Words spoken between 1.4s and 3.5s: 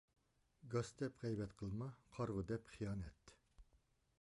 قىلما، قارىغۇ دەپ خىيانەت.